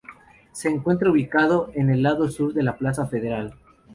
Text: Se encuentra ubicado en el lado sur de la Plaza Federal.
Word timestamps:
Se 0.51 0.67
encuentra 0.67 1.11
ubicado 1.11 1.69
en 1.75 1.91
el 1.91 2.01
lado 2.01 2.27
sur 2.27 2.53
de 2.55 2.63
la 2.63 2.75
Plaza 2.79 3.05
Federal. 3.05 3.53